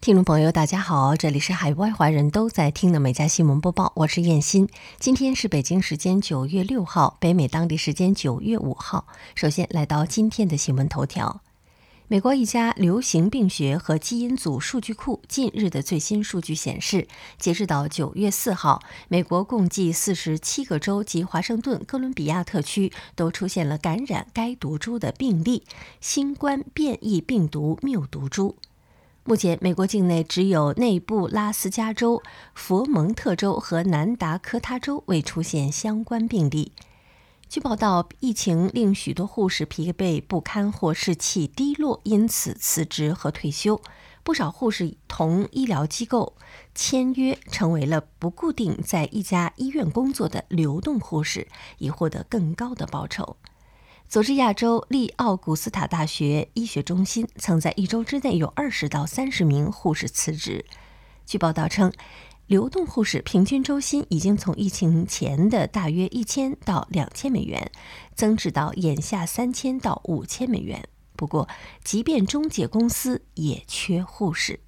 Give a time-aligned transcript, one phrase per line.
[0.00, 4.66] 听众朋友，大家好，这里是海外华人都在听的《美家新闻播报》，我是燕欣。
[4.98, 9.06] 今天是北京时间九月六号，北美当地时间九月五号。
[9.34, 11.42] 首先来到今天的新闻头条：
[12.08, 17.06] 美国一家流行病学和基因组数据库近日的最新数据显示，
[17.38, 25.64] 截止到九月四号，美国共计四十七个州及华盛顿哥伦比亚特区都出现了感染该毒株的病例——
[26.00, 28.56] 新冠变异病毒谬毒株。
[29.22, 32.22] 目前，美国境内只有内布拉斯加州、
[32.54, 36.72] 佛蒙特州和南达科他州未出现相关病例。
[37.46, 43.80] 据报道，疫情令许多护士疲惫不堪或士气低落，因此辞职和退休。
[44.22, 46.34] 不少护士同医疗机构
[46.74, 51.46] 签约，成为了不固定在一家医院工作的流动护士，
[51.78, 53.36] 以获得更高的报酬。
[54.10, 60.66] 佐治亚州利奥古斯塔大学医学中心曾在一周之内有二十到三十名护士辞职。
[61.24, 61.92] 据报道称，
[62.48, 67.70] 流动护士平均周薪已经从疫情前的大约一千到两千美元，
[68.16, 70.88] 增至到眼下三千到五千美元。
[71.14, 71.48] 不过，
[71.84, 74.58] 即便中介公司也缺护士。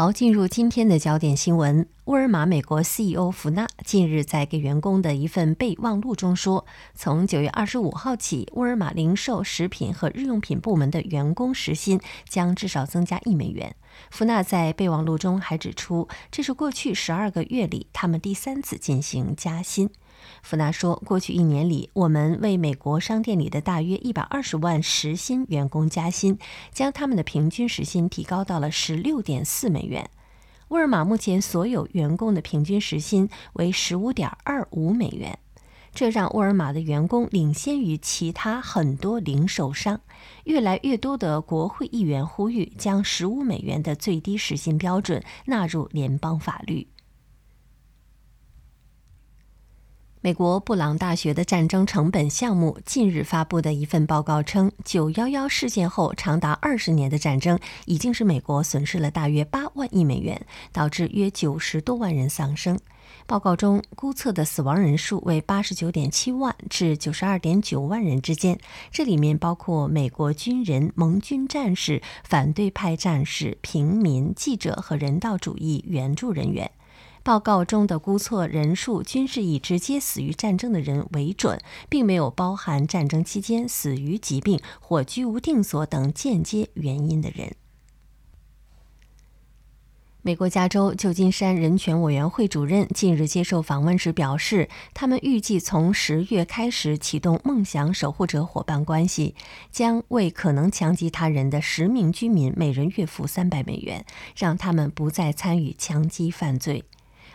[0.00, 1.86] 好，进入今天的焦点新闻。
[2.06, 13.76] 沃尔玛美国 CEO 福纳近日在给员工的一份备忘录中说，从九月二十五号起，沃尔玛零售、食品和日用品部门的员工时薪将至少增加一美元。
[14.10, 19.90] 福纳在备忘录中还指出，这是过去十二个月里他们第三次进行加薪。
[20.42, 26.38] 福纳说：“过去一年里，我们为美国商店里的大约一百二十万时薪员工加薪，
[26.72, 30.10] 将他们的平均时薪提高到了十六点四美元。
[30.68, 35.38] 沃尔玛目前所有员工的平均时薪为十五点二五美元，
[35.92, 40.00] 这让沃尔玛的员工领先于其他很多零售商。
[40.44, 46.86] 越来越多的国会议员呼吁将十五美元的最低时薪标准纳入联邦法律。”
[50.22, 60.38] 美国布朗大学的战争成本项目近日发布的一份报告称，九幺幺事件后长达二十年的战争已经使美国损失了大约八万亿美元，
[60.72, 62.78] 导致约九十多万人丧生。
[63.26, 68.58] 报告中估测的死亡人数为八十九点七万至九十二点九万人之间，
[68.90, 76.70] 这里面包括美国军人、盟军战士、反对派战士、平民、记者和人道主义援助人员。
[77.22, 87.54] 报告中的估测人数均是以直接死于战争的人为准，并没有包含战争期间死于疾病或居无定所等间接原因的人。
[90.22, 99.34] 美国加州旧金山人权委员会主任近日接受访问时表示，他们预计从十月开始启动“梦想守护者”伙伴关系，
[99.72, 104.04] 将为可能枪击他人的十名居民每人月付三百美元，
[104.36, 106.84] 让他们不再参与枪击犯罪。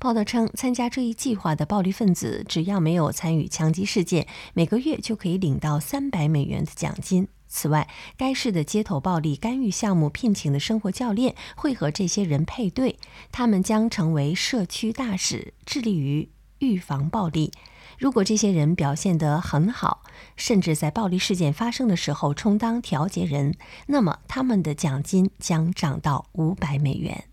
[0.00, 7.28] 报道称，参加这一计划的暴力分子只要没有参与枪击事件，每个月就可以领到三百美元的奖金。
[7.48, 12.96] 此外，该市的街头暴力干预项目聘请的生活教练会和这些人配对，
[13.30, 16.30] 他们将成为社区大使，致力于
[16.60, 17.52] 预防暴力。
[17.98, 20.02] 如果这些人表现得很好，
[20.34, 23.54] 甚至在暴力事件发生的时候充当调解人，
[23.88, 27.24] 那么他们的奖金将涨到五百美元。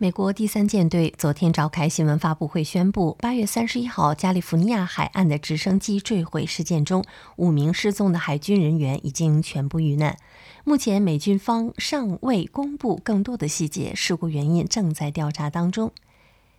[0.00, 7.02] 美国第三舰队昨天召开新闻发布会，宣布八月三十一号加利福尼亚海岸的直升机坠毁事件中，
[7.34, 10.16] 五名失踪的海军人员已经全部遇难。
[10.62, 15.90] 目前，美军方尚未公布更多的细节，事故原因正在调查当中。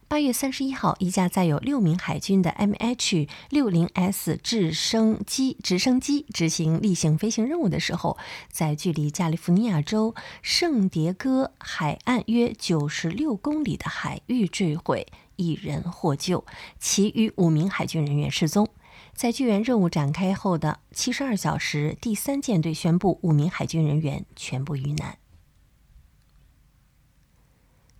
[0.10, 8.18] 八月三十一号，一架载有六名海军的 MH 六零 S 直升机直升机执行例行飞行任务的时候，
[8.52, 15.06] 在距离加利福尼亚州圣迭戈海岸约九十六公里的海域坠毁，
[15.36, 16.44] 一人获救，
[16.80, 18.68] 其余五名海军人员失踪。
[19.14, 25.19] 在救援任务展开后的七十二小时，第三舰队宣布五名海军人员全部遇难。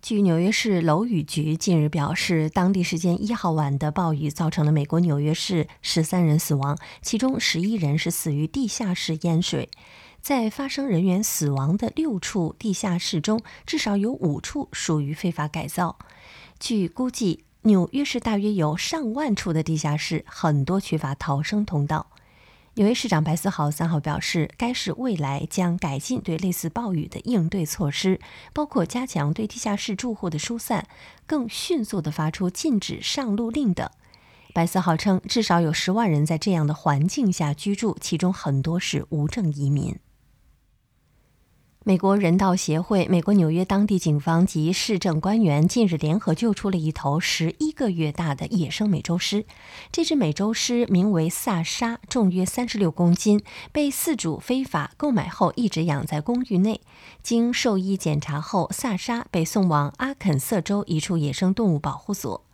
[0.02, 9.68] 据纽约市楼宇局近日表示，当地时间一号晚的暴雨造成了美国纽约市十三人死亡，其中十一人是死于地下室淹水。
[10.22, 15.98] 在发生人员死亡的六处地下室中，至少有五处属于非法改造。
[16.58, 22.06] 据估计，纽约市大约有上万处的地下室，很多缺乏逃生通道。
[22.80, 28.18] 纽约市长白思豪三号表示，该市未来将改进对类似暴雨的应对措施，
[28.54, 30.86] 包括加强对地下室住户的疏散，
[31.26, 33.86] 更迅速地发出禁止上路令等。
[34.54, 39.98] 白思豪称，至少有十万人在这样的环境下居住，其中很多是无证移民。
[41.82, 49.46] 美国人道协会、美国纽约当地警方及市政官员近日联合救出了一头十一个月大的野生美洲狮。
[49.90, 53.42] 这只美洲狮名为萨莎，重约三十六公斤，
[53.72, 56.82] 被饲主非法购买后一直养在公寓内。
[57.22, 62.44] 经兽医检查后，萨莎被送往阿肯色州一处野生动物保护所。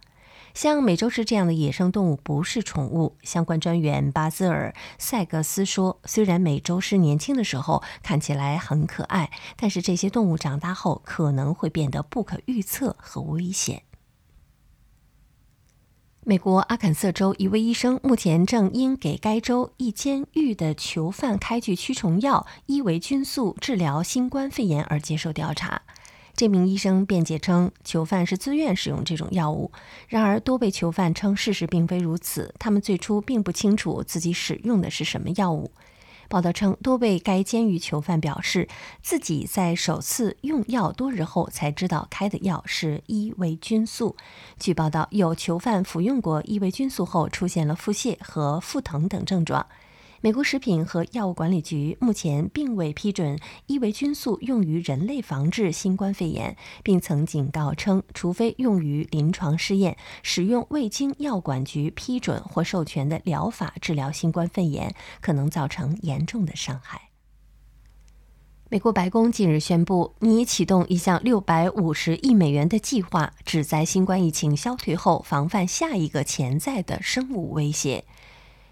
[0.57, 3.19] 像美洲狮这样的野生动物不是宠物。
[3.23, 13.83] 相关专员巴兹尔·塞格斯说：“虽然美洲狮年轻的时候看起来很可爱，但是这些动物长大后可能会变得不可预测和危险。”
[16.25, 25.83] 美国阿肯色州一位医生目前正因给该州一监狱的囚犯开具驱虫药伊维菌素治疗新冠肺炎而接受调查。
[26.37, 29.73] 这名医生辩解称，囚犯是自愿使用这种药物。
[30.07, 35.71] 然而，多位囚犯称事实并非如此，他们最初并不清楚自己使用的是什么药物。
[36.29, 38.69] 报道称，多位该监狱囚犯表示，
[39.01, 44.15] 自己在首次用药多日后才知道开的药是伊维菌素。
[44.59, 49.67] 据报道，有囚犯服用过伊维菌素后出现了腹泻和腹疼等症状。
[50.23, 67.03] 美国食品和药物管理局目前并未批准伊维菌素用于人类防治新冠肺炎，并曾警告称，除非用于临床试验，使用未经药管局批准或授权的疗法治疗新冠肺炎，可能造成严重的伤害。
[68.69, 78.05] 美国白宫近日宣布，拟启动一项六百五十亿美元的计划，旨在新冠疫情消退后防范下一个潜在的生物威胁。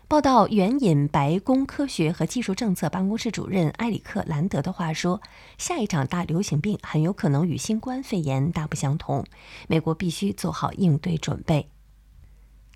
[0.06, 5.21] 报道援引白宫科学和技术政策办公室主任埃里克·兰德的话说
[5.56, 9.25] ：“下一场大流行病很有可能与新冠肺炎大不相同，
[9.67, 11.71] 美国必须做好应对准备。”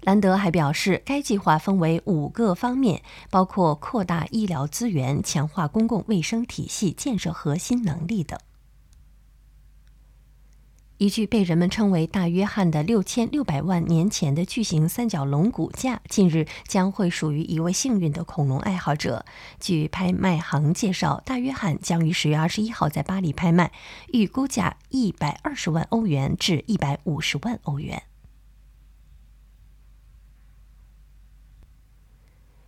[0.03, 8.39] 兰德还表示，该计划分为五个方面，包括扩大医疗资源、强化公共卫生体系、建设核心能力等。
[10.99, 19.25] 一具被人们称为“大约翰”的六千六百万年前的巨型三角龙骨架，近日将会属于一位幸运的恐龙爱好者。
[19.61, 23.71] 据拍卖行介绍，大约翰将于十月二十一号在巴黎拍卖，
[24.12, 28.03] 预估价一百二十万欧元至一百五十万欧元。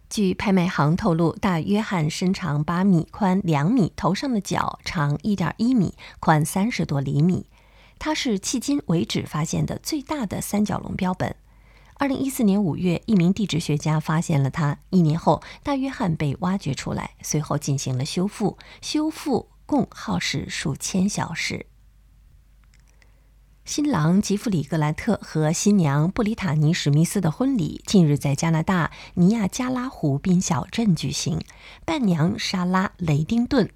[0.08, 7.46] 据拍卖行透露，大约翰身长八米，宽两米，头上的角长一点一米，宽三十多厘米。
[8.00, 11.36] 它是迄今为止发现的最大的三角龙标本。
[11.96, 14.78] 二零一四年五月，一名地质学家发现了它。
[14.88, 21.66] 一年后，大约翰被挖掘出来，随后进行了修复，修复共耗时数千小时。
[23.66, 31.38] 新郎吉弗里·格兰特和新娘布里塔尼·史密斯的婚礼近日在加拿大尼亚加拉湖滨小镇举行。
[31.84, 33.70] 伴娘莎拉·雷丁顿。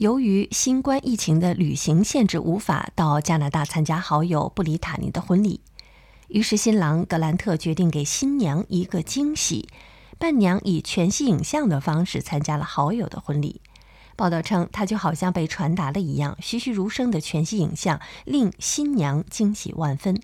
[0.00, 5.60] 由于新冠疫情的旅行限制，无法到加拿大参加好友布里塔尼的婚礼，
[6.28, 9.68] 于是新郎格兰特决定给新娘一个惊喜。
[10.16, 13.60] 伴娘以全息影像的方式参加了好友的婚礼。
[14.16, 20.18] 报道称，他就好像被传达了一样，栩栩如生的全息影像令新娘惊喜万分。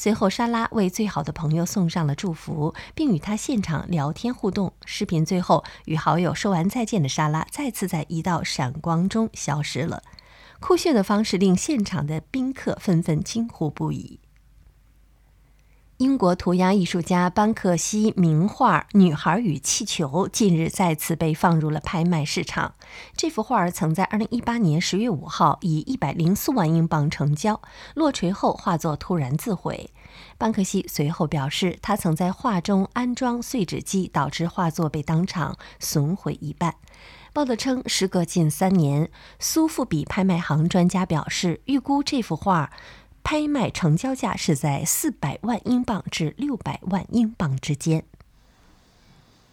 [0.00, 4.72] 随后，莎拉为最好的朋友送上了祝福，并与他现场聊天互动。
[4.84, 10.04] 视频最后，与好友说完再见的莎拉再次在一道闪光中消失了。
[10.60, 14.20] 酷炫的方式令现场的宾客纷纷惊呼不已。
[15.98, 22.76] 英国涂鸦艺术家班克西名画《女孩与气球》近日再次被放入了拍卖市场。
[23.16, 27.60] 这幅画曾在2018年10月5号以104万英镑成交，
[27.96, 29.90] 落锤后画作突然自毁。
[30.38, 36.76] 班克西随后表示，他曾在画中安装碎纸机，导致画作被当场损毁一半。
[37.32, 42.70] 报道称，时隔近三年，苏富比拍卖行专家表示，预估这幅画。
[43.22, 48.04] 拍卖成交价是在四百万英镑至六百万英镑之间。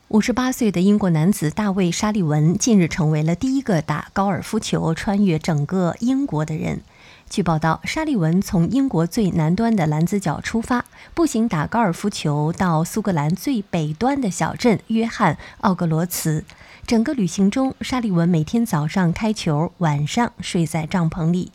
[0.09, 6.81] 五十八岁的英国男子大卫·沙利文近日成为了第一个打高尔夫球穿越整个英国的人。
[7.27, 16.45] 据报道，沙利文从英国最南端的兰兹角出发，步行打高尔夫球到苏格兰最北端的小镇约翰奥格罗茨。
[16.85, 21.51] 整个旅行中，沙利文每天早上开球，晚上睡在帐篷里。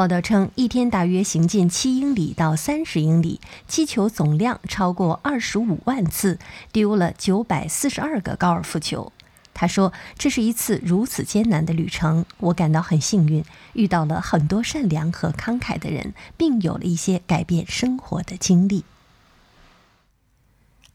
[0.00, 3.38] 报道称，一天大约行进七英里到三十英里，
[3.68, 6.38] 击球总量超过二十五万次，
[6.72, 9.12] 丢了九百四十二个高尔夫球。
[9.52, 18.86] 他说：“这是一次如此艰难的旅程，我感到很幸运，遇到了很多善良和慷慨的人，并有了一些改变生活的经历。”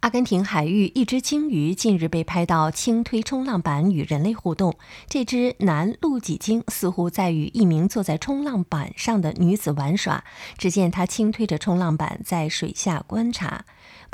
[0.06, 4.78] 阿根廷海域一只鲸鱼近日被拍到轻推冲浪板与人类互动。
[5.10, 10.24] 这只南露脊鲸似乎在与一名坐在冲浪板上的女子玩耍。
[10.60, 13.66] 只见它轻推着冲浪板在水下观察。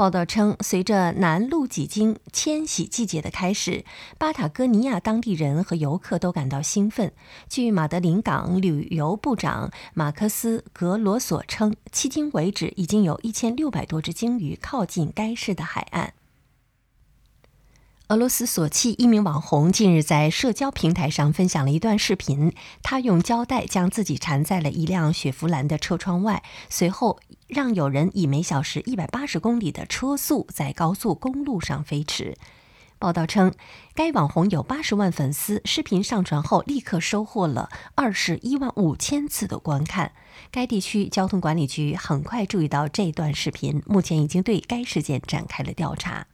[0.01, 3.85] 报道称，随着南露脊鲸迁徙季节的开始，
[4.17, 7.13] 巴塔哥尼亚当地人和游客都感到兴奋。
[7.47, 16.15] 据马德林港旅游部长马克思·格罗索称，迄今为止已经有一千六百多只鲸鱼靠近该市的海岸。
[18.07, 27.19] 俄罗斯索契一名网红近日在社交平台上分享了一段视频，他用胶带将自己缠在了一辆雪佛兰的车窗外，随后
[27.51, 32.37] 让有人以每小时一百八十公里的车速在高速公路上飞驰。
[32.97, 33.53] 报道称，
[33.93, 40.13] 该网红有八十万粉丝，视频上传后立刻收获了二十一万五千次的观看。
[40.49, 46.27] 该地区交通管理局很快注意到这段视频，目前已经对该事件展开了调查。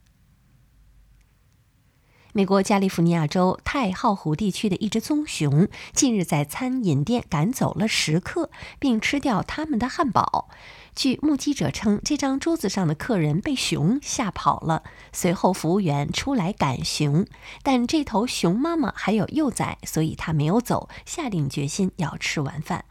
[2.38, 10.48] 美国加利福尼亚州太浩湖地区的一只棕熊近日在餐饮店赶走了食客，并吃掉他们的汉堡。
[10.94, 14.84] 据目击者称，这张桌子上的客人被熊吓跑了。
[15.12, 17.26] 随后，服务员出来赶熊，
[17.64, 22.84] 但这头熊妈妈还有幼崽，所以他没有走，下定决心要吃完饭。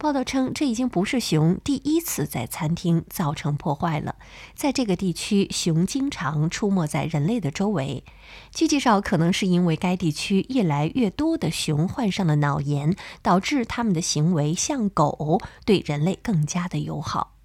[0.00, 4.16] 报道称，这已经不是熊第一次在餐厅造成破坏了。
[4.54, 8.02] 在这个地区，熊经常出没在人类的周围。
[8.50, 17.36] 据介绍，可能是因为该地区越来越多的熊患上了脑炎，导致它们的行为像狗，对人类更加的友好，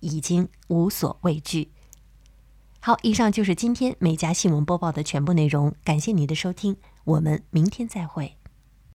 [0.00, 1.72] 已经无所畏惧。
[2.80, 8.35] 好，以上就是今天美家新闻播报的全部内容，感谢您的收听，我们明天再会。